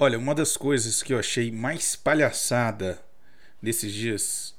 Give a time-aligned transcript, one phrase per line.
[0.00, 3.00] Olha, uma das coisas que eu achei mais palhaçada
[3.60, 4.54] nesses dias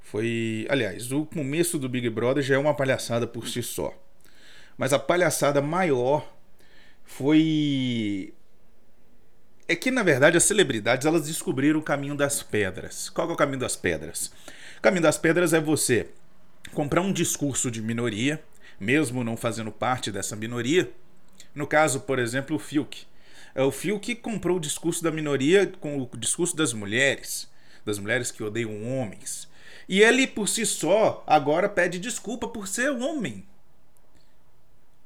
[0.00, 0.66] foi.
[0.68, 3.94] Aliás, o começo do Big Brother já é uma palhaçada por si só.
[4.76, 6.30] Mas a palhaçada maior
[7.06, 8.34] foi.
[9.66, 13.08] É que na verdade as celebridades elas descobriram o caminho das pedras.
[13.08, 14.30] Qual é o caminho das pedras?
[14.76, 16.10] O caminho das pedras é você
[16.74, 18.44] comprar um discurso de minoria,
[18.78, 20.92] mesmo não fazendo parte dessa minoria.
[21.54, 23.06] No caso, por exemplo, o Fiuk.
[23.56, 27.50] É o Fiuk que comprou o discurso da minoria com o discurso das mulheres,
[27.86, 29.48] das mulheres que odeiam homens.
[29.88, 33.46] E ele por si só agora pede desculpa por ser homem.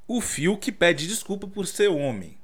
[0.08, 2.36] O Fiuk pede desculpa por ser homem.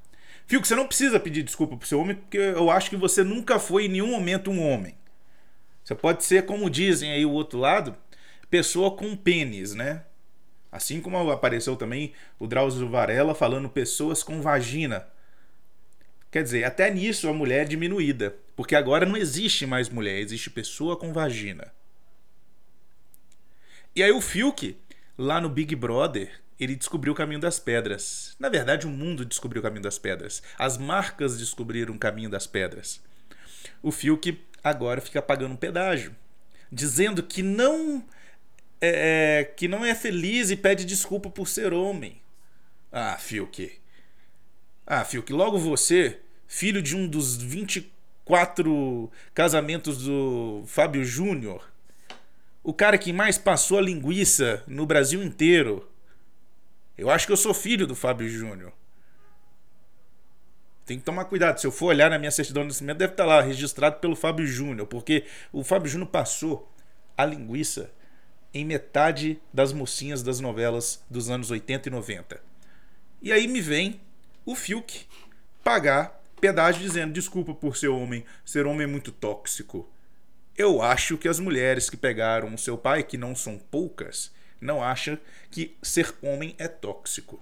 [0.46, 3.58] Fiuk, você não precisa pedir desculpa por ser homem, porque eu acho que você nunca
[3.58, 4.94] foi em nenhum momento um homem.
[5.82, 7.96] Você pode ser, como dizem aí o outro lado,
[8.48, 10.04] pessoa com pênis, né?
[10.70, 15.08] Assim como apareceu também o Drauzio Varela falando pessoas com vagina.
[16.36, 20.50] Quer dizer, até nisso a mulher é diminuída, porque agora não existe mais mulher, existe
[20.50, 21.72] pessoa com vagina.
[23.94, 24.76] E aí o Fiuk,
[25.16, 28.36] lá no Big Brother, ele descobriu o caminho das pedras.
[28.38, 30.42] Na verdade, o mundo descobriu o caminho das pedras.
[30.58, 33.00] As marcas descobriram o caminho das pedras.
[33.82, 36.14] O Fiuk agora fica pagando um pedágio,
[36.70, 38.04] dizendo que não
[38.78, 42.20] é, é, que não é feliz e pede desculpa por ser homem.
[42.92, 43.80] Ah, Fiuk.
[44.86, 51.68] Ah, Fiuk, logo você, filho de um dos 24 casamentos do Fábio Júnior,
[52.62, 55.88] o cara que mais passou a linguiça no Brasil inteiro.
[56.98, 58.72] Eu acho que eu sou filho do Fábio Júnior.
[60.84, 61.60] Tem que tomar cuidado.
[61.60, 64.46] Se eu for olhar na minha certidão de nascimento, deve estar lá registrado pelo Fábio
[64.46, 66.72] Júnior, porque o Fábio Júnior passou
[67.16, 67.90] a linguiça
[68.52, 72.40] em metade das mocinhas das novelas dos anos 80 e 90.
[73.20, 74.00] E aí me vem
[74.44, 75.06] o Fiuk
[75.62, 79.88] pagar pedágio dizendo desculpa por ser homem, ser homem é muito tóxico.
[80.56, 84.82] Eu acho que as mulheres que pegaram o seu pai, que não são poucas, não
[84.82, 85.18] acham
[85.50, 87.40] que ser homem é tóxico.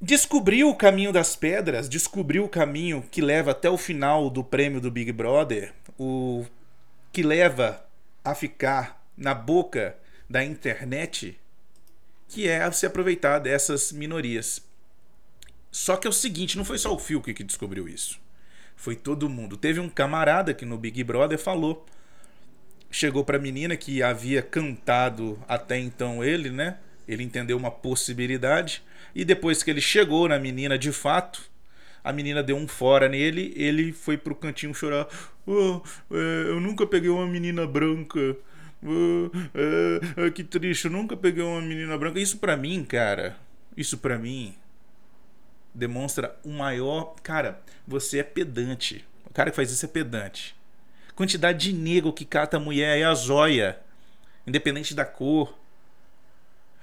[0.00, 4.80] Descobriu o caminho das pedras, descobriu o caminho que leva até o final do prêmio
[4.80, 6.46] do Big Brother, o
[7.12, 7.84] que leva
[8.24, 9.96] a ficar na boca
[10.28, 11.38] da internet,
[12.28, 14.64] que é se aproveitar dessas minorias.
[15.70, 18.18] Só que é o seguinte, não foi só o Fiuk que descobriu isso.
[18.74, 19.56] Foi todo mundo.
[19.56, 21.86] Teve um camarada que no Big Brother falou.
[22.90, 26.78] Chegou pra menina que havia cantado até então ele, né?
[27.06, 28.82] Ele entendeu uma possibilidade.
[29.14, 31.42] E depois que ele chegou na menina de fato,
[32.02, 33.52] a menina deu um fora nele.
[33.54, 35.06] Ele foi pro cantinho chorar.
[35.46, 38.36] Oh, é, eu nunca peguei uma menina branca.
[38.82, 42.18] Oh, é, é, que triste, eu nunca peguei uma menina branca.
[42.18, 43.36] Isso pra mim, cara.
[43.76, 44.56] Isso pra mim
[45.74, 47.14] demonstra o maior.
[47.22, 49.04] Cara, você é pedante.
[49.26, 50.56] O cara que faz isso é pedante.
[51.14, 53.78] Quantidade de nego que cata a mulher é a zóia,
[54.46, 55.56] independente da cor.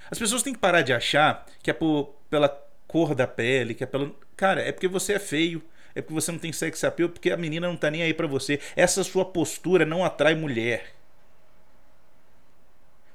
[0.10, 2.50] As pessoas têm que parar de achar que é por, pela
[2.88, 4.16] cor da pele, que é pelo.
[4.36, 5.62] Cara, é porque você é feio,
[5.94, 8.28] é porque você não tem sex appeal, porque a menina não tá nem aí para
[8.28, 8.60] você.
[8.76, 10.94] Essa sua postura não atrai mulher.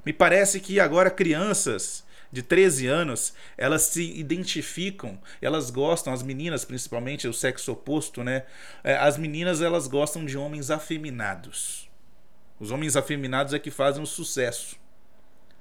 [0.04, 6.65] Me parece que agora crianças de 13 anos, elas se identificam, elas gostam, as meninas
[6.65, 8.44] principalmente, o sexo oposto, né?
[8.82, 11.91] É, as meninas elas gostam de homens afeminados.
[12.59, 14.76] Os homens afeminados é que fazem o sucesso.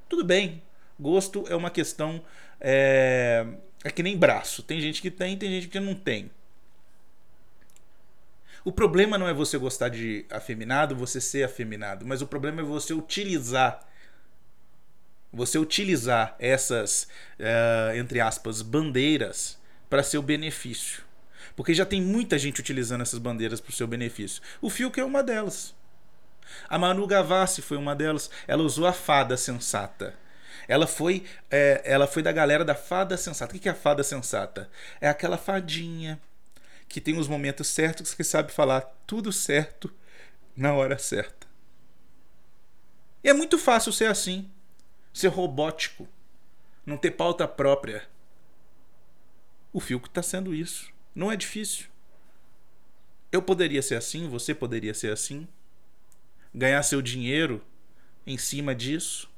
[0.08, 0.64] Tudo bem,
[0.98, 2.24] gosto é uma questão.
[2.60, 3.46] É,
[3.84, 4.64] é que nem braço.
[4.64, 6.32] Tem gente que tem, tem gente que não tem.
[8.64, 12.64] O problema não é você gostar de afeminado, você ser afeminado, mas o problema é
[12.64, 13.91] você utilizar
[15.32, 17.08] você utilizar essas,
[17.40, 19.58] uh, entre aspas, bandeiras
[19.90, 21.04] para seu benefício.
[21.56, 24.42] Porque já tem muita gente utilizando essas bandeiras para o seu benefício.
[24.62, 25.76] O Fiuk é uma delas.
[26.68, 28.30] A Manu Gavassi foi uma delas.
[28.48, 30.16] Ela usou a fada sensata.
[30.68, 33.56] Ela foi, é, ela foi da galera da fada sensata.
[33.56, 34.70] O que é a fada sensata?
[35.00, 36.20] É aquela fadinha
[36.88, 39.94] que tem os momentos certos que sabe falar tudo certo
[40.56, 41.48] na hora certa.
[43.24, 44.50] E é muito fácil ser assim
[45.14, 46.08] ser robótico,
[46.86, 48.08] não ter pauta própria.
[49.74, 50.92] O Filco está sendo isso.
[51.14, 51.88] Não é difícil.
[53.32, 55.48] Eu poderia ser assim, você poderia ser assim.
[56.54, 57.64] Ganhar seu dinheiro
[58.26, 59.30] em cima disso.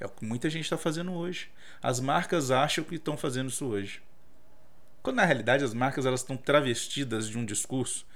[0.00, 1.50] É o que muita gente está fazendo hoje.
[1.82, 4.02] As marcas acham que estão fazendo isso hoje.
[5.02, 8.06] Quando na realidade as marcas elas estão travestidas de um discurso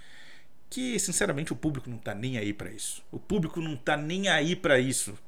[0.69, 3.03] que, sinceramente, o público não está nem aí para isso.
[3.11, 5.19] O público não está nem aí para isso.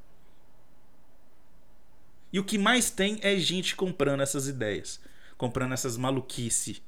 [2.32, 5.00] E o que mais tem é gente comprando essas ideias,
[5.37, 6.82] comprando essas maluquice.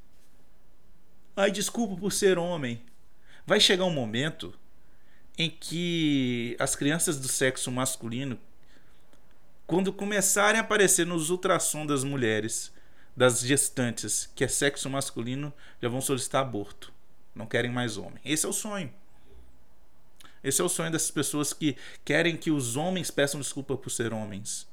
[1.37, 2.82] Ai, desculpa por ser homem.
[3.46, 4.55] Vai chegar um momento
[5.37, 8.38] em que as crianças do sexo masculino,
[9.67, 12.73] quando começarem a aparecer nos ultrassom das mulheres,
[13.17, 15.52] das gestantes, que é sexo masculino,
[15.82, 16.93] já vão solicitar aborto.
[17.35, 18.20] Não querem mais homem.
[18.25, 18.93] Esse é o sonho.
[20.43, 24.12] Esse é o sonho dessas pessoas que querem que os homens peçam desculpa por ser
[24.12, 24.67] homens.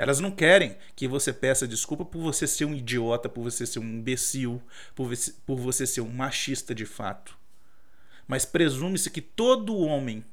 [0.00, 3.80] Elas não querem que você peça desculpa por você ser um idiota, por você ser
[3.80, 4.62] um imbecil,
[4.94, 7.36] por você, por você ser um machista de fato.
[8.26, 10.24] Mas presume-se que todo homem,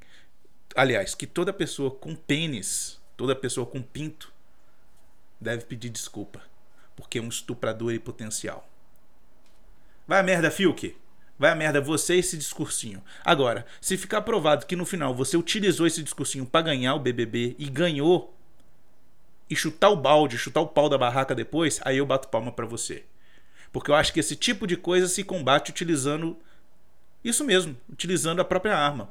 [0.73, 4.31] aliás, que toda pessoa com pênis, toda pessoa com pinto,
[5.37, 6.41] deve pedir desculpa,
[6.95, 8.69] porque é um estuprador em potencial.
[10.07, 10.95] Vai a merda, Fiuk.
[11.37, 13.03] Vai a merda você e esse discursinho.
[13.21, 17.57] Agora, se ficar provado que no final você utilizou esse discursinho para ganhar o BBB
[17.59, 18.36] e ganhou
[19.49, 22.65] e chutar o balde, chutar o pau da barraca depois, aí eu bato palma para
[22.65, 23.03] você.
[23.71, 26.37] Porque eu acho que esse tipo de coisa se combate utilizando
[27.23, 29.09] isso mesmo, utilizando a própria arma.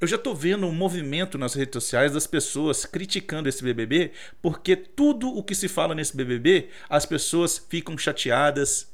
[0.00, 4.74] Eu já tô vendo um movimento nas redes sociais das pessoas criticando esse BBB, porque
[4.74, 8.90] tudo o que se fala nesse BBB, as pessoas ficam chateadas,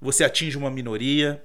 [0.00, 1.42] você atinge uma minoria.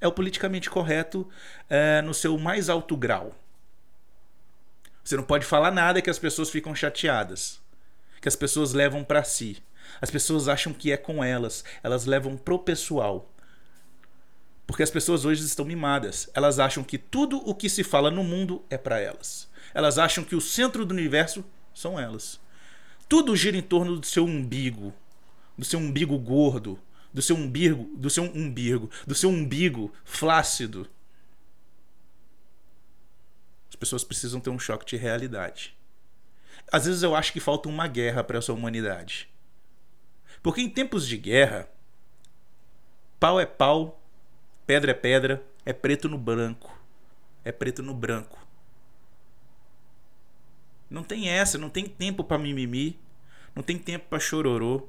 [0.00, 1.26] É o politicamente correto
[1.68, 3.34] é, no seu mais alto grau.
[5.04, 7.60] Você não pode falar nada que as pessoas ficam chateadas,
[8.22, 9.62] que as pessoas levam para si.
[10.00, 13.30] As pessoas acham que é com elas, elas levam pro pessoal.
[14.66, 16.30] Porque as pessoas hoje estão mimadas.
[16.32, 19.46] Elas acham que tudo o que se fala no mundo é para elas.
[19.74, 22.40] Elas acham que o centro do universo são elas.
[23.06, 24.94] Tudo gira em torno do seu umbigo,
[25.58, 26.80] do seu umbigo gordo,
[27.12, 30.88] do seu umbigo, do seu umbigo, do seu umbigo flácido.
[33.84, 35.76] As pessoas precisam ter um choque de realidade.
[36.72, 39.28] Às vezes eu acho que falta uma guerra para essa humanidade.
[40.42, 41.68] Porque em tempos de guerra,
[43.20, 44.02] pau é pau,
[44.66, 46.74] pedra é pedra, é preto no branco.
[47.44, 48.38] É preto no branco.
[50.88, 52.98] Não tem essa, não tem tempo para mimimi,
[53.54, 54.88] não tem tempo para chororô.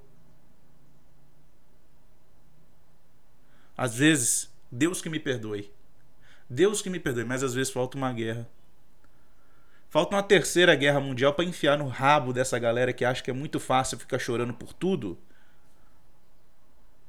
[3.76, 5.70] Às vezes, Deus que me perdoe.
[6.50, 8.50] Deus que me perdoe, mas às vezes falta uma guerra.
[9.90, 13.34] Falta uma terceira guerra mundial para enfiar no rabo dessa galera que acha que é
[13.34, 15.18] muito fácil ficar chorando por tudo.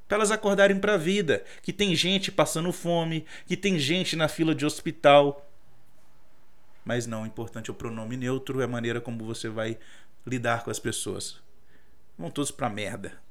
[0.07, 4.29] Para elas acordarem para a vida, que tem gente passando fome, que tem gente na
[4.29, 5.51] fila de hospital.
[6.85, 9.77] Mas não, o importante é o pronome neutro, é a maneira como você vai
[10.25, 11.41] lidar com as pessoas.
[12.17, 13.26] Vão todos pra merda.